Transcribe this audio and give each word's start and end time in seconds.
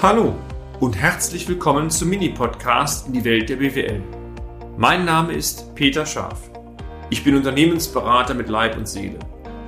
Hallo 0.00 0.36
und 0.78 0.96
herzlich 0.96 1.48
willkommen 1.48 1.90
zum 1.90 2.10
Mini-Podcast 2.10 3.08
in 3.08 3.14
die 3.14 3.24
Welt 3.24 3.48
der 3.48 3.56
BWL. 3.56 4.00
Mein 4.76 5.04
Name 5.04 5.32
ist 5.32 5.74
Peter 5.74 6.06
Scharf. 6.06 6.52
Ich 7.10 7.24
bin 7.24 7.34
Unternehmensberater 7.34 8.32
mit 8.34 8.48
Leib 8.48 8.76
und 8.76 8.86
Seele 8.86 9.18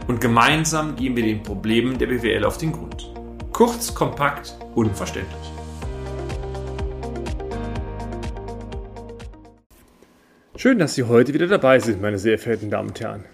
und 0.06 0.20
gemeinsam 0.20 0.94
gehen 0.94 1.16
wir 1.16 1.24
den 1.24 1.42
Problemen 1.42 1.98
der 1.98 2.06
BWL 2.06 2.44
auf 2.44 2.58
den 2.58 2.70
Grund. 2.70 3.12
Kurz, 3.52 3.92
kompakt, 3.92 4.56
unverständlich. 4.76 5.52
Schön, 10.54 10.78
dass 10.78 10.94
Sie 10.94 11.02
heute 11.02 11.34
wieder 11.34 11.48
dabei 11.48 11.80
sind, 11.80 12.00
meine 12.00 12.18
sehr 12.20 12.38
verehrten 12.38 12.70
Damen 12.70 12.90
und 12.90 13.00
Herren. 13.00 13.24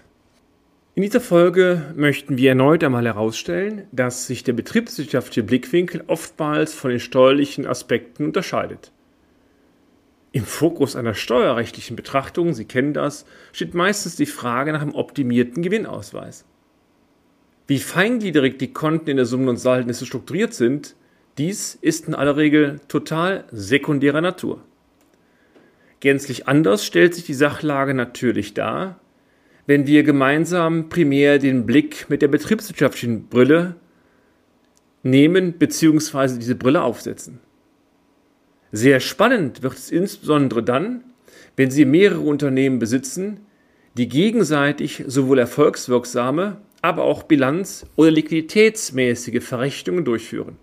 In 0.97 1.03
dieser 1.03 1.21
Folge 1.21 1.93
möchten 1.95 2.37
wir 2.37 2.49
erneut 2.49 2.83
einmal 2.83 3.05
herausstellen, 3.05 3.83
dass 3.91 4.25
sich 4.25 4.43
der 4.43 4.53
betriebswirtschaftliche 4.53 5.43
Blickwinkel 5.43 6.03
oftmals 6.07 6.73
von 6.73 6.89
den 6.89 6.99
steuerlichen 6.99 7.67
Aspekten 7.67 8.25
unterscheidet. 8.25 8.91
Im 10.31 10.43
Fokus 10.43 10.95
einer 10.95 11.13
steuerrechtlichen 11.13 11.95
Betrachtung, 11.95 12.55
Sie 12.55 12.65
kennen 12.65 12.95
das, 12.95 13.27
steht 13.53 13.75
meistens 13.75 14.15
die 14.15 14.25
Frage 14.25 14.73
nach 14.73 14.81
einem 14.81 14.95
optimierten 14.95 15.61
Gewinnausweis. 15.61 16.45
Wie 17.67 17.77
feingliedrig 17.77 18.57
die 18.57 18.73
Konten 18.73 19.11
in 19.11 19.17
der 19.17 19.27
Summen- 19.27 19.49
und 19.49 19.57
Saldenliste 19.57 20.07
strukturiert 20.07 20.55
sind, 20.55 20.95
dies 21.37 21.77
ist 21.79 22.07
in 22.07 22.15
aller 22.15 22.37
Regel 22.37 22.79
total 22.87 23.43
sekundärer 23.51 24.21
Natur. 24.21 24.63
Gänzlich 25.99 26.47
anders 26.47 26.83
stellt 26.83 27.13
sich 27.13 27.25
die 27.25 27.35
Sachlage 27.35 27.93
natürlich 27.93 28.55
dar, 28.55 28.99
wenn 29.67 29.85
wir 29.85 30.03
gemeinsam 30.03 30.89
primär 30.89 31.37
den 31.37 31.65
Blick 31.65 32.09
mit 32.09 32.21
der 32.21 32.29
betriebswirtschaftlichen 32.29 33.27
Brille 33.27 33.75
nehmen 35.03 35.53
bzw. 35.53 36.39
diese 36.39 36.55
Brille 36.55 36.81
aufsetzen. 36.81 37.39
Sehr 38.71 38.99
spannend 38.99 39.61
wird 39.61 39.73
es 39.73 39.91
insbesondere 39.91 40.63
dann, 40.63 41.03
wenn 41.55 41.69
Sie 41.69 41.85
mehrere 41.85 42.21
Unternehmen 42.21 42.79
besitzen, 42.79 43.41
die 43.97 44.07
gegenseitig 44.07 45.03
sowohl 45.07 45.39
erfolgswirksame, 45.39 46.57
aber 46.81 47.03
auch 47.03 47.23
bilanz- 47.23 47.85
oder 47.95 48.11
liquiditätsmäßige 48.11 49.43
Verrechnungen 49.43 50.05
durchführen. 50.05 50.57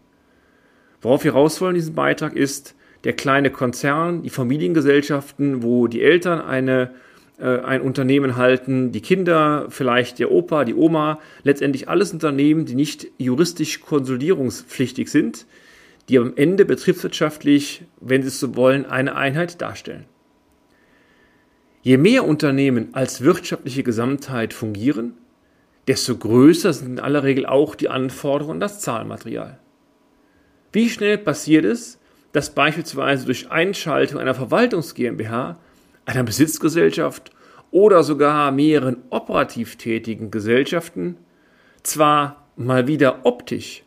Worauf 1.00 1.24
wir 1.24 1.32
raus 1.32 1.60
wollen 1.60 1.74
in 1.74 1.80
diesem 1.80 1.94
Beitrag 1.94 2.36
ist, 2.36 2.74
der 3.02 3.12
kleine 3.12 3.50
Konzern, 3.50 4.22
die 4.22 4.30
Familiengesellschaften, 4.30 5.62
wo 5.62 5.88
die 5.88 6.02
Eltern 6.02 6.40
eine 6.40 6.94
ein 7.38 7.80
Unternehmen 7.80 8.36
halten, 8.36 8.92
die 8.92 9.00
Kinder, 9.00 9.66
vielleicht 9.68 10.18
der 10.20 10.30
Opa, 10.30 10.64
die 10.64 10.74
Oma, 10.74 11.18
letztendlich 11.42 11.88
alles 11.88 12.12
Unternehmen, 12.12 12.64
die 12.64 12.76
nicht 12.76 13.08
juristisch 13.18 13.80
konsolidierungspflichtig 13.80 15.10
sind, 15.10 15.46
die 16.08 16.18
am 16.18 16.34
Ende 16.36 16.64
betriebswirtschaftlich, 16.64 17.82
wenn 18.00 18.22
Sie 18.22 18.28
es 18.28 18.38
so 18.38 18.54
wollen, 18.54 18.86
eine 18.86 19.16
Einheit 19.16 19.60
darstellen. 19.60 20.04
Je 21.82 21.96
mehr 21.96 22.24
Unternehmen 22.24 22.88
als 22.92 23.22
wirtschaftliche 23.22 23.82
Gesamtheit 23.82 24.54
fungieren, 24.54 25.14
desto 25.86 26.16
größer 26.16 26.72
sind 26.72 26.92
in 26.92 27.00
aller 27.00 27.24
Regel 27.24 27.46
auch 27.46 27.74
die 27.74 27.88
Anforderungen 27.88 28.56
an 28.56 28.60
das 28.60 28.80
Zahlmaterial. 28.80 29.58
Wie 30.72 30.88
schnell 30.88 31.18
passiert 31.18 31.64
es, 31.64 31.98
dass 32.32 32.54
beispielsweise 32.54 33.26
durch 33.26 33.50
Einschaltung 33.50 34.18
einer 34.18 34.34
Verwaltungs 34.34 34.94
GmbH 34.94 35.58
einer 36.06 36.22
Besitzgesellschaft 36.22 37.30
oder 37.70 38.02
sogar 38.02 38.52
mehreren 38.52 38.98
operativ 39.10 39.76
tätigen 39.76 40.30
Gesellschaften 40.30 41.16
zwar 41.82 42.48
mal 42.56 42.86
wieder 42.86 43.24
optisch 43.24 43.82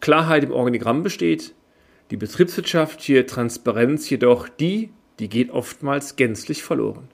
Klarheit 0.00 0.44
im 0.44 0.52
Organigramm 0.52 1.02
besteht, 1.02 1.54
die 2.10 2.16
betriebswirtschaftliche 2.16 3.26
Transparenz 3.26 4.08
jedoch 4.10 4.48
die, 4.48 4.90
die 5.18 5.28
geht 5.28 5.50
oftmals 5.50 6.16
gänzlich 6.16 6.62
verloren. 6.62 7.08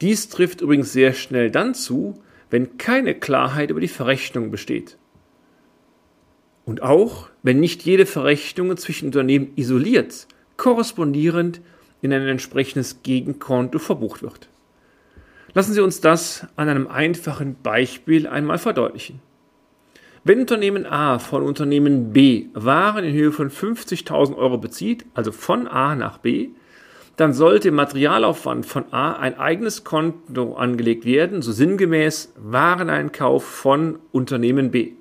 Dies 0.00 0.28
trifft 0.28 0.60
übrigens 0.60 0.92
sehr 0.92 1.12
schnell 1.12 1.50
dann 1.50 1.74
zu, 1.74 2.22
wenn 2.50 2.78
keine 2.78 3.14
Klarheit 3.14 3.70
über 3.70 3.80
die 3.80 3.88
Verrechnung 3.88 4.50
besteht. 4.50 4.98
Und 6.64 6.82
auch, 6.82 7.28
wenn 7.42 7.60
nicht 7.60 7.82
jede 7.82 8.06
Verrechnung 8.06 8.76
zwischen 8.76 9.06
Unternehmen 9.06 9.52
isoliert, 9.56 10.26
korrespondierend 10.56 11.60
in 12.04 12.12
ein 12.12 12.28
entsprechendes 12.28 13.02
Gegenkonto 13.02 13.78
verbucht 13.78 14.22
wird. 14.22 14.48
Lassen 15.54 15.72
Sie 15.72 15.80
uns 15.80 16.00
das 16.00 16.46
an 16.56 16.68
einem 16.68 16.86
einfachen 16.86 17.56
Beispiel 17.62 18.26
einmal 18.26 18.58
verdeutlichen. 18.58 19.20
Wenn 20.22 20.40
Unternehmen 20.40 20.86
A 20.86 21.18
von 21.18 21.42
Unternehmen 21.42 22.12
B 22.12 22.46
Waren 22.54 23.04
in 23.04 23.14
Höhe 23.14 23.32
von 23.32 23.50
50.000 23.50 24.36
Euro 24.36 24.58
bezieht, 24.58 25.04
also 25.14 25.32
von 25.32 25.68
A 25.68 25.94
nach 25.94 26.18
B, 26.18 26.50
dann 27.16 27.32
sollte 27.32 27.68
im 27.68 27.74
Materialaufwand 27.74 28.66
von 28.66 28.92
A 28.92 29.12
ein 29.12 29.38
eigenes 29.38 29.84
Konto 29.84 30.54
angelegt 30.54 31.04
werden, 31.04 31.42
so 31.42 31.52
sinngemäß 31.52 32.32
Wareneinkauf 32.36 33.44
von 33.44 33.98
Unternehmen 34.12 34.70
B. 34.70 34.92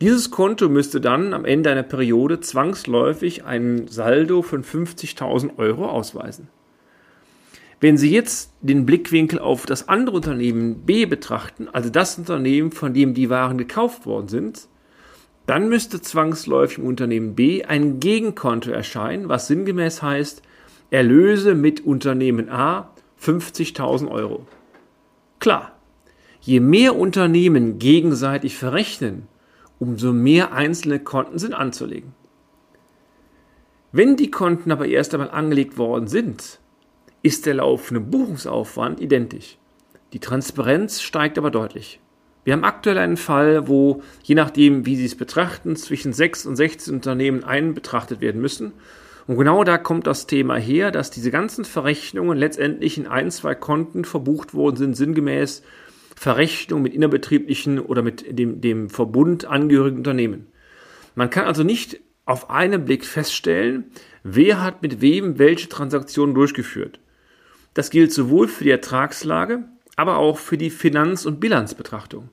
Dieses 0.00 0.30
Konto 0.30 0.68
müsste 0.68 1.00
dann 1.00 1.34
am 1.34 1.44
Ende 1.44 1.70
einer 1.70 1.82
Periode 1.82 2.38
zwangsläufig 2.38 3.44
einen 3.44 3.88
Saldo 3.88 4.42
von 4.42 4.62
50.000 4.62 5.58
Euro 5.58 5.88
ausweisen. 5.88 6.48
Wenn 7.80 7.96
Sie 7.96 8.10
jetzt 8.10 8.52
den 8.60 8.86
Blickwinkel 8.86 9.40
auf 9.40 9.66
das 9.66 9.88
andere 9.88 10.16
Unternehmen 10.16 10.82
B 10.86 11.06
betrachten, 11.06 11.68
also 11.72 11.90
das 11.90 12.18
Unternehmen, 12.18 12.70
von 12.70 12.94
dem 12.94 13.14
die 13.14 13.30
Waren 13.30 13.58
gekauft 13.58 14.06
worden 14.06 14.28
sind, 14.28 14.68
dann 15.46 15.68
müsste 15.68 16.00
zwangsläufig 16.00 16.78
im 16.78 16.86
Unternehmen 16.86 17.34
B 17.34 17.64
ein 17.64 17.98
Gegenkonto 18.00 18.70
erscheinen, 18.70 19.28
was 19.28 19.46
sinngemäß 19.48 20.02
heißt, 20.02 20.42
Erlöse 20.90 21.54
mit 21.54 21.84
Unternehmen 21.84 22.48
A 22.48 22.90
50.000 23.20 24.10
Euro. 24.10 24.46
Klar, 25.38 25.72
je 26.40 26.60
mehr 26.60 26.96
Unternehmen 26.96 27.78
gegenseitig 27.78 28.56
verrechnen, 28.56 29.26
umso 29.78 30.12
mehr 30.12 30.52
einzelne 30.52 31.00
Konten 31.00 31.38
sind 31.38 31.54
anzulegen. 31.54 32.14
Wenn 33.92 34.16
die 34.16 34.30
Konten 34.30 34.70
aber 34.70 34.86
erst 34.86 35.14
einmal 35.14 35.30
angelegt 35.30 35.78
worden 35.78 36.08
sind, 36.08 36.60
ist 37.22 37.46
der 37.46 37.54
laufende 37.54 38.00
Buchungsaufwand 38.00 39.00
identisch. 39.00 39.56
Die 40.12 40.20
Transparenz 40.20 41.00
steigt 41.00 41.38
aber 41.38 41.50
deutlich. 41.50 42.00
Wir 42.44 42.54
haben 42.54 42.64
aktuell 42.64 42.98
einen 42.98 43.16
Fall, 43.16 43.68
wo, 43.68 44.02
je 44.22 44.34
nachdem, 44.34 44.86
wie 44.86 44.96
Sie 44.96 45.04
es 45.04 45.16
betrachten, 45.16 45.76
zwischen 45.76 46.12
6 46.12 46.46
und 46.46 46.56
16 46.56 46.94
Unternehmen 46.94 47.44
ein 47.44 47.74
betrachtet 47.74 48.20
werden 48.20 48.40
müssen. 48.40 48.72
Und 49.26 49.36
genau 49.36 49.64
da 49.64 49.76
kommt 49.76 50.06
das 50.06 50.26
Thema 50.26 50.56
her, 50.56 50.90
dass 50.90 51.10
diese 51.10 51.30
ganzen 51.30 51.66
Verrechnungen 51.66 52.38
letztendlich 52.38 52.96
in 52.96 53.06
ein, 53.06 53.30
zwei 53.30 53.54
Konten 53.54 54.06
verbucht 54.06 54.54
worden 54.54 54.76
sind, 54.76 54.96
sinngemäß 54.96 55.62
Verrechnung 56.18 56.82
mit 56.82 56.94
innerbetrieblichen 56.94 57.78
oder 57.78 58.02
mit 58.02 58.38
dem, 58.38 58.60
dem 58.60 58.90
Verbund 58.90 59.44
angehörigen 59.44 59.98
Unternehmen. 59.98 60.48
Man 61.14 61.30
kann 61.30 61.46
also 61.46 61.62
nicht 61.62 62.00
auf 62.24 62.50
einen 62.50 62.84
Blick 62.84 63.04
feststellen, 63.04 63.84
wer 64.24 64.60
hat 64.60 64.82
mit 64.82 65.00
wem 65.00 65.38
welche 65.38 65.68
Transaktionen 65.68 66.34
durchgeführt. 66.34 66.98
Das 67.74 67.90
gilt 67.90 68.12
sowohl 68.12 68.48
für 68.48 68.64
die 68.64 68.70
Ertragslage, 68.70 69.64
aber 69.94 70.16
auch 70.16 70.38
für 70.38 70.58
die 70.58 70.70
Finanz- 70.70 71.24
und 71.24 71.38
Bilanzbetrachtung. 71.38 72.30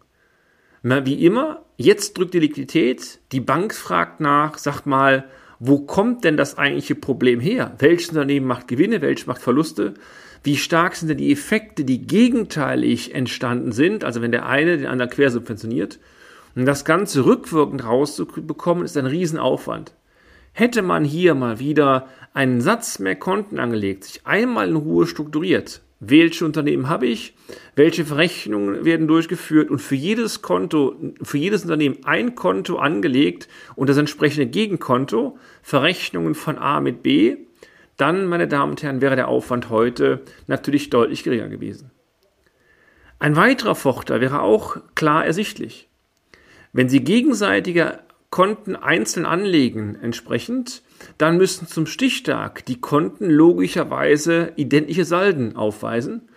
Wie 0.81 1.23
immer, 1.23 1.63
jetzt 1.78 2.17
drückt 2.17 2.34
die 2.34 2.40
Liquidität, 2.40 3.19
die 3.31 3.40
Bank 3.40 3.73
fragt 3.73 4.19
nach, 4.19 4.57
sagt 4.57 4.88
mal, 4.88 5.25
wo 5.59 5.79
kommt 5.79 6.23
denn 6.23 6.38
das 6.38 6.57
eigentliche 6.57 6.96
Problem 6.96 7.40
her? 7.40 7.75
Welches 7.78 8.09
Unternehmen 8.09 8.47
macht 8.47 8.67
Gewinne, 8.67 9.02
welches 9.02 9.28
macht 9.28 9.41
Verluste? 9.41 9.94
Wie 10.45 10.57
stark 10.57 10.95
sind 10.95 11.07
denn 11.07 11.17
die 11.17 11.31
Effekte, 11.31 11.83
die 11.85 12.06
gegenteilig 12.06 13.16
entstanden 13.16 13.72
sind, 13.72 14.03
also 14.03 14.22
wenn 14.22 14.31
der 14.31 14.45
eine 14.45 14.78
den 14.78 14.85
anderen 14.85 15.09
quersubventioniert? 15.09 15.97
Und 16.56 16.67
das 16.67 16.85
Ganze 16.85 17.25
rückwirkend 17.25 17.83
rauszubekommen, 17.83 18.85
ist 18.85 18.95
ein 18.95 19.08
Riesenaufwand. 19.08 19.93
Hätte 20.53 20.84
man 20.84 21.03
hier 21.03 21.34
mal 21.34 21.58
wieder 21.58 22.08
einen 22.35 22.61
Satz 22.61 22.99
mehr 22.99 23.16
Konten 23.16 23.58
angelegt, 23.58 24.03
sich 24.03 24.28
einmal 24.28 24.69
in 24.69 24.75
Ruhe 24.75 25.08
strukturiert, 25.08 25.81
welche 25.99 26.46
Unternehmen 26.46 26.90
habe 26.90 27.08
ich, 27.08 27.34
welche 27.75 28.05
Verrechnungen 28.05 28.85
werden 28.85 29.08
durchgeführt 29.08 29.72
und 29.72 29.79
für 29.79 29.96
jedes 29.96 30.43
Konto, 30.43 30.96
für 31.23 31.40
jedes 31.40 31.64
Unternehmen 31.64 31.97
ein 32.05 32.35
Konto 32.35 32.75
angelegt 32.75 33.47
und 33.75 33.90
das 33.90 33.97
entsprechende 33.97 34.46
Gegenkonto, 34.46 35.40
Verrechnungen 35.64 36.35
von 36.35 36.59
A 36.59 36.81
mit 36.81 37.02
B, 37.02 37.37
dann, 37.97 38.25
meine 38.25 38.47
Damen 38.47 38.71
und 38.71 38.83
Herren, 38.83 39.01
wäre 39.01 39.15
der 39.15 39.27
Aufwand 39.27 39.69
heute 39.69 40.21
natürlich 40.47 40.89
deutlich 40.89 41.23
geringer 41.23 41.49
gewesen. 41.49 41.91
Ein 43.19 43.35
weiterer 43.35 43.75
Vorteil 43.75 44.21
wäre 44.21 44.41
auch 44.41 44.77
klar 44.95 45.25
ersichtlich. 45.25 45.89
Wenn 46.73 46.89
Sie 46.89 47.03
gegenseitige 47.03 47.99
Konten 48.29 48.75
einzeln 48.75 49.25
anlegen 49.25 49.97
entsprechend, 50.01 50.83
dann 51.17 51.37
müssen 51.37 51.67
zum 51.67 51.85
Stichtag 51.85 52.65
die 52.65 52.81
Konten 52.81 53.29
logischerweise 53.29 54.51
identische 54.57 55.05
Salden 55.05 55.55
aufweisen. 55.55 56.27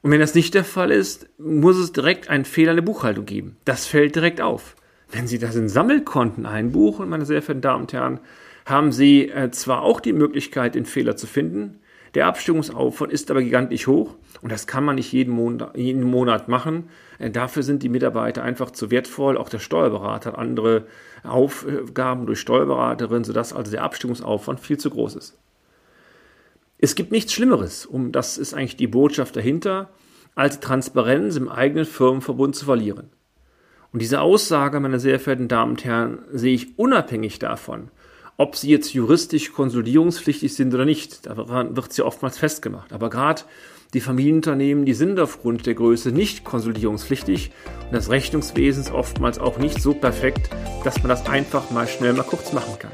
Und 0.00 0.10
wenn 0.10 0.20
das 0.20 0.34
nicht 0.34 0.54
der 0.54 0.64
Fall 0.64 0.90
ist, 0.90 1.28
muss 1.38 1.76
es 1.76 1.92
direkt 1.92 2.30
einen 2.30 2.46
Fehler 2.46 2.70
in 2.70 2.76
der 2.76 2.82
Buchhaltung 2.84 3.26
geben. 3.26 3.56
Das 3.66 3.86
fällt 3.86 4.16
direkt 4.16 4.40
auf. 4.40 4.76
Wenn 5.10 5.26
Sie 5.26 5.38
das 5.38 5.54
in 5.54 5.68
Sammelkonten 5.68 6.46
einbuchen, 6.46 7.08
meine 7.08 7.26
sehr 7.26 7.42
verehrten 7.42 7.60
Damen 7.60 7.82
und 7.82 7.92
Herren, 7.92 8.20
haben 8.64 8.92
Sie 8.92 9.28
äh, 9.28 9.50
zwar 9.50 9.82
auch 9.82 10.00
die 10.00 10.12
Möglichkeit, 10.12 10.74
den 10.74 10.86
Fehler 10.86 11.16
zu 11.16 11.26
finden, 11.26 11.80
der 12.14 12.26
Abstimmungsaufwand 12.26 13.12
ist 13.12 13.30
aber 13.30 13.42
gigantisch 13.42 13.88
hoch 13.88 14.14
und 14.40 14.52
das 14.52 14.66
kann 14.66 14.84
man 14.84 14.94
nicht 14.94 15.12
jeden 15.12 15.34
Monat, 15.34 15.76
jeden 15.76 16.04
Monat 16.04 16.48
machen. 16.48 16.88
Äh, 17.18 17.30
dafür 17.30 17.62
sind 17.62 17.82
die 17.82 17.88
Mitarbeiter 17.88 18.42
einfach 18.44 18.70
zu 18.70 18.90
wertvoll. 18.90 19.36
Auch 19.36 19.48
der 19.48 19.58
Steuerberater 19.58 20.32
hat 20.32 20.38
andere 20.38 20.86
Aufgaben 21.24 22.26
durch 22.26 22.40
Steuerberaterin, 22.40 23.24
sodass 23.24 23.52
also 23.52 23.72
der 23.72 23.82
Abstimmungsaufwand 23.82 24.60
viel 24.60 24.78
zu 24.78 24.90
groß 24.90 25.16
ist. 25.16 25.38
Es 26.78 26.94
gibt 26.94 27.10
nichts 27.10 27.32
Schlimmeres, 27.32 27.86
um 27.86 28.12
das 28.12 28.38
ist 28.38 28.54
eigentlich 28.54 28.76
die 28.76 28.86
Botschaft 28.86 29.34
dahinter, 29.36 29.90
als 30.34 30.60
Transparenz 30.60 31.36
im 31.36 31.48
eigenen 31.48 31.84
Firmenverbund 31.84 32.54
zu 32.54 32.64
verlieren. 32.64 33.10
Und 33.92 34.02
diese 34.02 34.20
Aussage, 34.20 34.80
meine 34.80 35.00
sehr 35.00 35.20
verehrten 35.20 35.48
Damen 35.48 35.72
und 35.72 35.84
Herren, 35.84 36.18
sehe 36.32 36.54
ich 36.54 36.78
unabhängig 36.78 37.38
davon, 37.38 37.90
ob 38.36 38.56
sie 38.56 38.70
jetzt 38.70 38.92
juristisch 38.92 39.52
konsolidierungspflichtig 39.52 40.54
sind 40.54 40.74
oder 40.74 40.84
nicht. 40.84 41.26
Daran 41.26 41.76
wird 41.76 41.92
sie 41.92 42.02
oftmals 42.02 42.38
festgemacht. 42.38 42.92
Aber 42.92 43.10
gerade 43.10 43.42
die 43.94 44.00
Familienunternehmen, 44.00 44.84
die 44.84 44.94
sind 44.94 45.20
aufgrund 45.20 45.66
der 45.66 45.74
Größe 45.74 46.10
nicht 46.10 46.44
konsolidierungspflichtig 46.44 47.52
und 47.86 47.92
das 47.92 48.10
Rechnungswesen 48.10 48.82
ist 48.82 48.92
oftmals 48.92 49.38
auch 49.38 49.58
nicht 49.58 49.80
so 49.80 49.94
perfekt, 49.94 50.50
dass 50.82 50.98
man 50.98 51.08
das 51.08 51.26
einfach 51.26 51.70
mal 51.70 51.86
schnell 51.86 52.12
mal 52.12 52.24
kurz 52.24 52.52
machen 52.52 52.76
kann. 52.78 52.92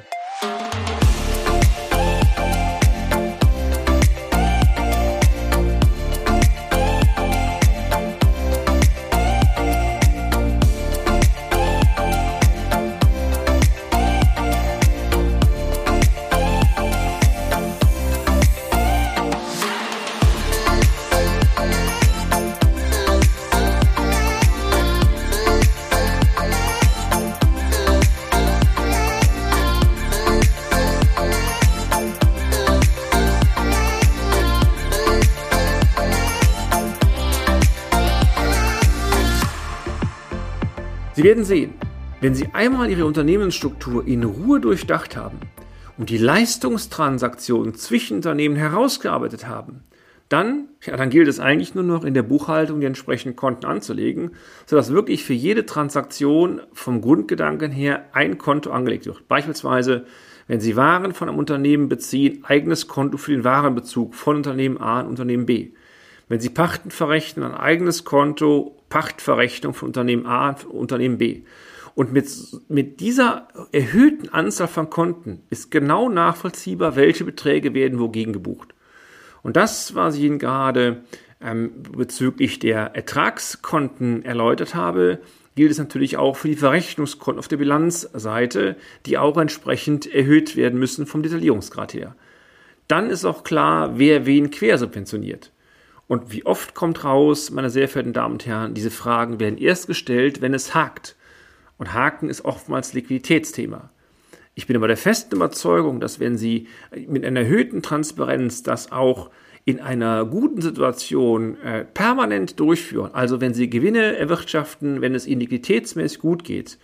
Sie 41.20 41.24
werden 41.24 41.44
sehen, 41.44 41.74
wenn 42.22 42.34
Sie 42.34 42.48
einmal 42.54 42.88
Ihre 42.88 43.04
Unternehmensstruktur 43.04 44.06
in 44.06 44.24
Ruhe 44.24 44.58
durchdacht 44.58 45.18
haben 45.18 45.38
und 45.98 46.08
die 46.08 46.16
Leistungstransaktionen 46.16 47.74
zwischen 47.74 48.16
Unternehmen 48.16 48.56
herausgearbeitet 48.56 49.46
haben, 49.46 49.84
dann, 50.30 50.68
ja, 50.80 50.96
dann 50.96 51.10
gilt 51.10 51.28
es 51.28 51.38
eigentlich 51.38 51.74
nur 51.74 51.84
noch 51.84 52.04
in 52.04 52.14
der 52.14 52.22
Buchhaltung 52.22 52.80
die 52.80 52.86
entsprechenden 52.86 53.36
Konten 53.36 53.66
anzulegen, 53.66 54.30
sodass 54.64 54.94
wirklich 54.94 55.22
für 55.22 55.34
jede 55.34 55.66
Transaktion 55.66 56.62
vom 56.72 57.02
Grundgedanken 57.02 57.70
her 57.70 58.06
ein 58.12 58.38
Konto 58.38 58.70
angelegt 58.70 59.04
wird. 59.04 59.28
Beispielsweise, 59.28 60.06
wenn 60.48 60.62
Sie 60.62 60.74
Waren 60.74 61.12
von 61.12 61.28
einem 61.28 61.36
Unternehmen 61.36 61.90
beziehen, 61.90 62.46
eigenes 62.46 62.88
Konto 62.88 63.18
für 63.18 63.32
den 63.32 63.44
Warenbezug 63.44 64.14
von 64.14 64.36
Unternehmen 64.36 64.80
A 64.80 65.00
und 65.00 65.08
Unternehmen 65.08 65.44
B. 65.44 65.72
Wenn 66.28 66.40
Sie 66.40 66.48
Pachten 66.48 66.90
verrechnen, 66.90 67.44
ein 67.44 67.54
eigenes 67.54 68.06
Konto, 68.06 68.79
Pachtverrechnung 68.90 69.72
von 69.72 69.88
Unternehmen 69.88 70.26
A 70.26 70.50
und 70.50 70.66
Unternehmen 70.66 71.16
B. 71.16 71.42
Und 71.94 72.12
mit, 72.12 72.28
mit 72.68 73.00
dieser 73.00 73.48
erhöhten 73.72 74.28
Anzahl 74.28 74.68
von 74.68 74.90
Konten 74.90 75.42
ist 75.48 75.70
genau 75.70 76.08
nachvollziehbar, 76.08 76.96
welche 76.96 77.24
Beträge 77.24 77.72
werden 77.74 77.98
wogegen 77.98 78.32
gebucht. 78.32 78.74
Und 79.42 79.56
das, 79.56 79.94
was 79.94 80.16
ich 80.16 80.22
Ihnen 80.22 80.38
gerade 80.38 81.02
ähm, 81.40 81.72
bezüglich 81.96 82.58
der 82.58 82.94
Ertragskonten 82.94 84.24
erläutert 84.24 84.74
habe, 84.74 85.20
gilt 85.56 85.72
es 85.72 85.78
natürlich 85.78 86.16
auch 86.16 86.36
für 86.36 86.48
die 86.48 86.56
Verrechnungskonten 86.56 87.38
auf 87.38 87.48
der 87.48 87.56
Bilanzseite, 87.56 88.76
die 89.06 89.18
auch 89.18 89.36
entsprechend 89.36 90.12
erhöht 90.12 90.56
werden 90.56 90.78
müssen 90.78 91.06
vom 91.06 91.22
Detaillierungsgrad 91.22 91.94
her. 91.94 92.14
Dann 92.88 93.10
ist 93.10 93.24
auch 93.24 93.44
klar, 93.44 93.98
wer 93.98 94.26
wen 94.26 94.50
quersubventioniert. 94.50 95.52
Und 96.10 96.32
wie 96.32 96.44
oft 96.44 96.74
kommt 96.74 97.04
raus, 97.04 97.52
meine 97.52 97.70
sehr 97.70 97.86
verehrten 97.86 98.12
Damen 98.12 98.32
und 98.32 98.44
Herren, 98.44 98.74
diese 98.74 98.90
Fragen 98.90 99.38
werden 99.38 99.58
erst 99.58 99.86
gestellt, 99.86 100.40
wenn 100.40 100.54
es 100.54 100.74
hakt. 100.74 101.14
Und 101.78 101.94
Haken 101.94 102.28
ist 102.28 102.44
oftmals 102.44 102.94
Liquiditätsthema. 102.94 103.90
Ich 104.56 104.66
bin 104.66 104.74
aber 104.74 104.88
der 104.88 104.96
festen 104.96 105.36
Überzeugung, 105.36 106.00
dass 106.00 106.18
wenn 106.18 106.36
Sie 106.36 106.66
mit 107.06 107.24
einer 107.24 107.42
erhöhten 107.42 107.80
Transparenz 107.80 108.64
das 108.64 108.90
auch 108.90 109.30
in 109.64 109.78
einer 109.78 110.24
guten 110.24 110.60
Situation 110.60 111.56
äh, 111.62 111.84
permanent 111.84 112.58
durchführen, 112.58 113.14
also 113.14 113.40
wenn 113.40 113.54
Sie 113.54 113.70
Gewinne 113.70 114.16
erwirtschaften, 114.16 115.02
wenn 115.02 115.14
es 115.14 115.28
Ihnen 115.28 115.42
liquiditätsmäßig 115.42 116.18
gut 116.18 116.42
geht, 116.42 116.76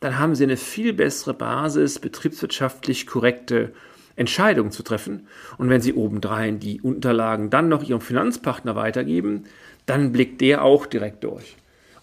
dann 0.00 0.18
haben 0.18 0.34
Sie 0.34 0.42
eine 0.42 0.56
viel 0.56 0.92
bessere 0.92 1.34
Basis, 1.34 2.00
betriebswirtschaftlich 2.00 3.06
korrekte 3.06 3.72
Entscheidungen 4.16 4.70
zu 4.70 4.82
treffen. 4.82 5.26
Und 5.58 5.68
wenn 5.68 5.80
Sie 5.80 5.94
obendrein 5.94 6.60
die 6.60 6.80
Unterlagen 6.80 7.50
dann 7.50 7.68
noch 7.68 7.82
Ihrem 7.82 8.00
Finanzpartner 8.00 8.76
weitergeben, 8.76 9.44
dann 9.86 10.12
blickt 10.12 10.40
der 10.40 10.62
auch 10.64 10.86
direkt 10.86 11.24
durch. 11.24 11.56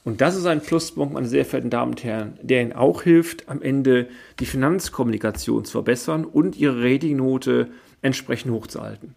Und 0.04 0.22
das 0.22 0.36
ist 0.36 0.48
ein 0.48 0.62
Pluspunkt, 0.62 1.14
meine 1.14 1.28
sehr 1.28 1.46
verehrten 1.46 1.70
Damen 1.70 1.92
und 1.92 2.04
Herren, 2.04 2.34
der 2.42 2.62
Ihnen 2.62 2.74
auch 2.74 3.04
hilft, 3.04 3.48
am 3.50 3.62
Ende 3.62 4.08
die 4.40 4.46
Finanzkommunikation 4.46 5.64
zu 5.64 5.72
verbessern 5.74 6.26
und 6.26 6.58
Ihre 6.58 6.84
Ratingnote 6.84 7.68
entsprechend 8.02 8.52
hochzuhalten. 8.52 9.16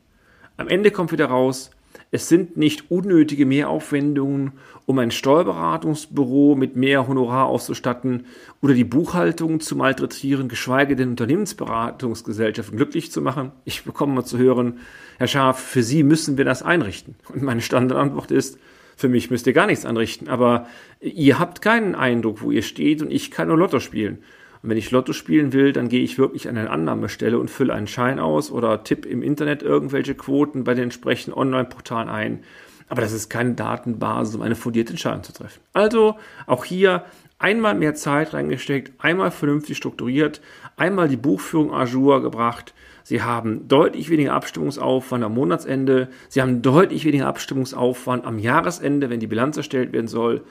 Am 0.57 0.69
Ende 0.69 0.91
kommt 0.91 1.11
wieder 1.11 1.27
raus, 1.27 1.71
es 2.15 2.29
sind 2.29 2.57
nicht 2.57 2.93
unnötige 2.93 3.45
Mehraufwendungen, 3.45 4.53
um 4.87 5.01
ein 5.01 5.11
Steuerberatungsbüro 5.11 6.55
mit 6.55 6.77
mehr 6.77 7.09
Honorar 7.09 7.47
auszustatten 7.47 8.27
oder 8.63 8.73
die 8.73 8.85
Buchhaltung 8.85 9.59
zu 9.59 9.75
malträtieren, 9.75 10.49
geschweige 10.49 10.95
denn 10.95 11.09
Unternehmensberatungsgesellschaften 11.09 12.77
glücklich 12.77 13.11
zu 13.11 13.21
machen. 13.21 13.51
Ich 13.65 13.83
bekomme 13.83 14.15
mal 14.15 14.25
zu 14.25 14.39
hören, 14.39 14.79
Herr 15.19 15.27
Scharf, 15.27 15.59
für 15.59 15.83
Sie 15.83 16.05
müssen 16.05 16.39
wir 16.39 16.45
das 16.45 16.63
einrichten. 16.63 17.17
Und 17.33 17.43
meine 17.43 17.63
Standardantwort 17.63 18.31
ist, 18.31 18.61
für 18.95 19.09
mich 19.09 19.33
müsst 19.33 19.49
ihr 19.49 19.53
gar 19.53 19.67
nichts 19.67 19.85
anrichten, 19.85 20.29
aber 20.29 20.69
ihr 21.01 21.41
habt 21.41 21.63
keinen 21.63 21.97
Eindruck, 21.97 22.43
wo 22.43 22.53
ihr 22.53 22.63
steht 22.63 23.03
und 23.03 23.11
ich 23.11 23.33
kann 23.33 23.49
nur 23.49 23.59
Lotto 23.59 23.81
spielen. 23.81 24.19
Und 24.65 24.71
wenn 24.71 24.79
ich 24.79 24.91
Lotto 24.91 25.13
spielen 25.13 25.53
will, 25.53 25.75
dann 25.75 25.91
gehe 25.91 26.03
ich 26.03 26.17
wirklich 26.17 26.49
an 26.49 26.57
eine 26.57 26.71
Annahmestelle 26.71 27.39
und 27.39 27.51
fülle 27.51 27.75
einen 27.75 27.87
Schein 27.87 28.19
aus 28.19 28.51
oder 28.51 28.83
tippe 28.83 29.07
im 29.07 29.23
Internet 29.23 29.63
irgendwelche 29.63 30.15
Quoten 30.15 30.65
bei 30.65 30.73
den 30.73 30.85
entsprechenden 30.85 31.39
Online-Portalen 31.39 32.09
ein. 32.09 32.45
Aber 32.89 33.03
das 33.03 33.13
ist 33.13 33.29
keine 33.29 33.53
Datenbasis, 33.53 34.35
um 34.35 34.41
eine 34.41 34.55
fundierte 34.55 34.95
Entscheidung 34.95 35.23
zu 35.23 35.35
treffen. 35.35 35.61
Also 35.75 36.17
auch 36.47 36.65
hier 36.65 37.05
einmal 37.39 37.75
mehr 37.75 37.95
Zeit 37.95 38.33
reingesteckt, 38.33 38.93
einmal 39.05 39.31
vernünftig 39.31 39.77
strukturiert, 39.77 40.41
einmal 40.79 41.09
die 41.09 41.19
Buchführung 41.19 41.75
jour 41.87 42.23
gebracht. 42.23 42.73
Sie 43.03 43.21
haben 43.21 43.69
deutlich 43.69 44.09
weniger 44.09 44.33
Abstimmungsaufwand 44.33 45.25
am 45.25 45.35
Monatsende. 45.35 46.09
Sie 46.31 46.41
haben 46.41 46.63
deutlich 46.63 47.05
weniger 47.05 47.27
Abstimmungsaufwand 47.27 48.25
am 48.25 48.39
Jahresende, 48.39 49.11
wenn 49.11 49.21
die 49.21 49.27
Bilanz 49.27 49.59
erstellt 49.59 49.93
werden 49.93 50.09
soll. 50.09 50.43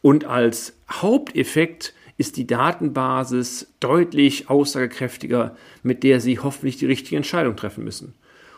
Und 0.00 0.24
als 0.24 0.74
Haupteffekt 0.90 1.92
ist 2.18 2.36
die 2.36 2.46
Datenbasis 2.46 3.72
deutlich 3.80 4.50
aussagekräftiger, 4.50 5.56
mit 5.82 6.02
der 6.02 6.20
Sie 6.20 6.38
hoffentlich 6.38 6.76
die 6.76 6.86
richtige 6.86 7.16
Entscheidung 7.16 7.56
treffen 7.56 7.84
müssen. 7.84 8.14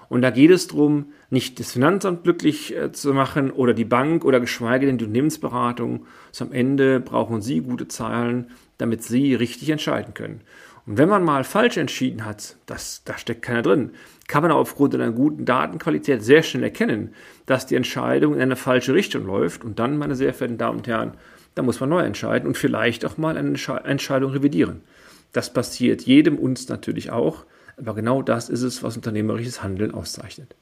Und 0.08 0.22
da 0.22 0.30
geht 0.30 0.50
es 0.50 0.66
darum, 0.66 1.12
nicht 1.30 1.60
das 1.60 1.70
Finanzamt 1.70 2.24
glücklich 2.24 2.76
äh, 2.76 2.90
zu 2.90 3.14
machen 3.14 3.52
oder 3.52 3.74
die 3.74 3.84
Bank 3.84 4.24
oder 4.24 4.40
geschweige 4.40 4.86
denn 4.86 4.98
die 4.98 5.04
Unternehmensberatung. 5.04 6.06
sondern 6.32 6.56
am 6.56 6.60
Ende 6.60 7.00
brauchen 7.00 7.42
Sie 7.42 7.60
gute 7.60 7.86
Zahlen, 7.86 8.50
damit 8.78 9.04
Sie 9.04 9.34
richtig 9.34 9.70
entscheiden 9.70 10.14
können. 10.14 10.40
Und 10.86 10.98
wenn 10.98 11.08
man 11.08 11.22
mal 11.22 11.44
falsch 11.44 11.76
entschieden 11.76 12.24
hat, 12.24 12.56
das, 12.66 13.02
da 13.04 13.16
steckt 13.18 13.42
keiner 13.42 13.62
drin, 13.62 13.90
kann 14.26 14.42
man 14.42 14.50
aufgrund 14.50 14.94
einer 14.94 15.12
guten 15.12 15.44
Datenqualität 15.44 16.24
sehr 16.24 16.42
schnell 16.42 16.64
erkennen, 16.64 17.14
dass 17.46 17.66
die 17.66 17.76
Entscheidung 17.76 18.34
in 18.34 18.40
eine 18.40 18.56
falsche 18.56 18.94
Richtung 18.94 19.26
läuft. 19.26 19.64
Und 19.64 19.78
dann, 19.78 19.98
meine 19.98 20.16
sehr 20.16 20.34
verehrten 20.34 20.58
Damen 20.58 20.78
und 20.78 20.88
Herren, 20.88 21.12
da 21.54 21.62
muss 21.62 21.80
man 21.80 21.88
neu 21.88 22.00
entscheiden 22.00 22.46
und 22.46 22.56
vielleicht 22.56 23.04
auch 23.04 23.16
mal 23.16 23.36
eine 23.36 23.56
Entscheidung 23.84 24.32
revidieren. 24.32 24.82
Das 25.32 25.52
passiert 25.52 26.02
jedem 26.02 26.38
uns 26.38 26.68
natürlich 26.68 27.10
auch, 27.10 27.44
aber 27.76 27.94
genau 27.94 28.22
das 28.22 28.48
ist 28.48 28.62
es, 28.62 28.82
was 28.82 28.96
unternehmerisches 28.96 29.62
Handeln 29.62 29.92
auszeichnet. 29.92 30.54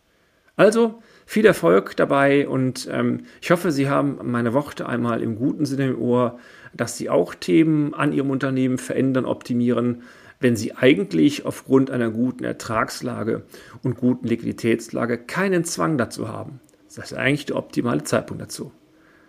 Also 0.56 1.00
viel 1.24 1.46
Erfolg 1.46 1.96
dabei 1.96 2.48
und 2.48 2.88
ähm, 2.90 3.22
ich 3.40 3.50
hoffe, 3.50 3.70
Sie 3.70 3.88
haben 3.88 4.18
meine 4.24 4.54
Worte 4.54 4.88
einmal 4.88 5.22
im 5.22 5.36
guten 5.36 5.66
Sinne 5.66 5.90
im 5.90 6.00
Ohr, 6.00 6.38
dass 6.74 6.96
Sie 6.96 7.08
auch 7.08 7.34
Themen 7.34 7.94
an 7.94 8.12
Ihrem 8.12 8.30
Unternehmen 8.30 8.78
verändern, 8.78 9.24
optimieren, 9.24 10.02
wenn 10.40 10.56
Sie 10.56 10.74
eigentlich 10.74 11.46
aufgrund 11.46 11.90
einer 11.90 12.10
guten 12.10 12.44
Ertragslage 12.44 13.44
und 13.82 13.96
guten 13.96 14.26
Liquiditätslage 14.26 15.18
keinen 15.18 15.64
Zwang 15.64 15.96
dazu 15.96 16.28
haben. 16.28 16.60
Das 16.86 17.12
ist 17.12 17.14
eigentlich 17.16 17.46
der 17.46 17.56
optimale 17.56 18.02
Zeitpunkt 18.02 18.42
dazu. 18.42 18.72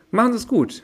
Machen 0.09 0.31
Sie 0.31 0.39
es 0.39 0.47
gut. 0.47 0.83